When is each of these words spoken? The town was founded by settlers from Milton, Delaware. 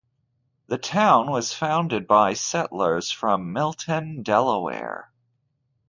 The 0.65 0.79
town 0.79 1.29
was 1.29 1.53
founded 1.53 2.07
by 2.07 2.33
settlers 2.33 3.11
from 3.11 3.53
Milton, 3.53 4.23
Delaware. 4.23 5.11